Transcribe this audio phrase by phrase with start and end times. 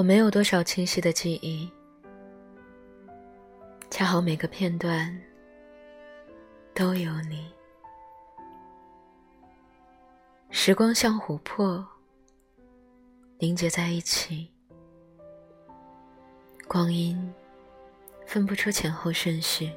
[0.00, 1.70] 我没有多少清晰的记忆，
[3.90, 5.14] 恰好每个片段
[6.72, 7.52] 都有你。
[10.48, 11.86] 时光像琥珀，
[13.36, 14.50] 凝结在一起，
[16.66, 17.30] 光阴
[18.24, 19.70] 分不出前后顺序。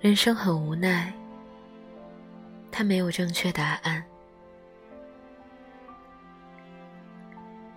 [0.00, 1.12] 人生很无奈，
[2.70, 4.11] 它没有正确答案。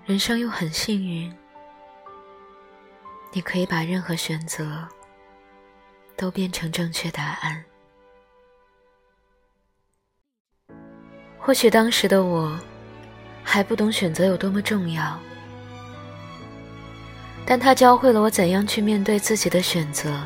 [0.06, 1.34] 人生又很幸运，
[3.32, 4.88] 你可以把任何选择
[6.16, 7.66] 都变成正确答案。
[11.40, 12.56] 或许当时的我
[13.44, 15.20] 还不懂选择有多么重要，
[17.44, 20.22] 但它教会了我怎样去面对自己的选择。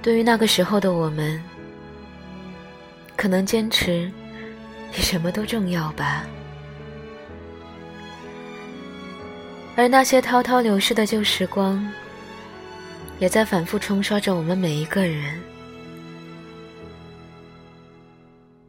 [0.00, 1.42] 对于那个时候的我们，
[3.18, 4.10] 可能坚持
[4.90, 6.24] 比什么都重要吧。
[9.80, 11.90] 而那些滔滔流逝的旧时光，
[13.18, 15.40] 也在反复冲刷着我们每一个人。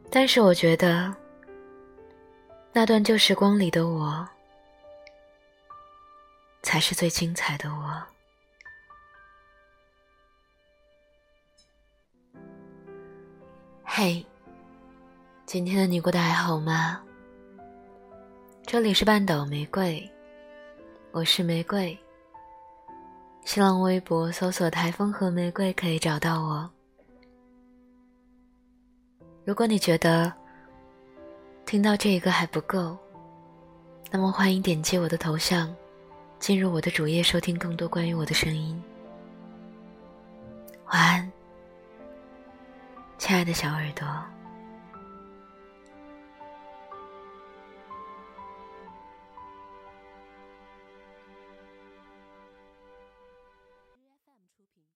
[0.08, 1.14] 但是我觉得，
[2.72, 4.26] 那段旧时光里的我，
[6.62, 8.02] 才是最精彩的我。
[13.84, 14.24] 嘿，
[15.44, 17.02] 今天的你过得还好吗？
[18.64, 20.10] 这里是半岛玫瑰。
[21.14, 21.96] 我是玫瑰，
[23.44, 26.70] 新浪微博搜索“台风和玫瑰”可以找到我。
[29.44, 30.32] 如果你觉得
[31.66, 32.96] 听到这一个还不够，
[34.10, 35.70] 那么欢迎点击我的头像，
[36.38, 38.82] 进入我的主页收听更多关于我的声音。
[40.86, 41.32] 晚安，
[43.18, 44.06] 亲爱的小耳朵。